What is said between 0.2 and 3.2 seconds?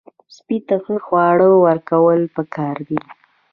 سپي ته ښه خواړه ورکول پکار دي.